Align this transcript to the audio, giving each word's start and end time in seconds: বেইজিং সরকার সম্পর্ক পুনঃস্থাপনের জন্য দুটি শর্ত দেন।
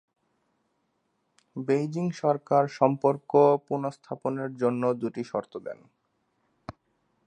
বেইজিং 1.55 2.05
সরকার 2.11 2.63
সম্পর্ক 2.79 3.31
পুনঃস্থাপনের 3.67 4.51
জন্য 4.55 4.83
দুটি 4.93 5.23
শর্ত 5.23 5.53
দেন। 5.65 5.79